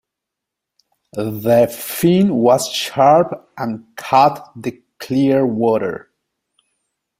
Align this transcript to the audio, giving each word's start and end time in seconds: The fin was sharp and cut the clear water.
The 1.13 1.67
fin 1.71 2.33
was 2.37 2.69
sharp 2.71 3.49
and 3.55 3.85
cut 3.97 4.51
the 4.55 4.81
clear 4.97 5.45
water. 5.45 6.09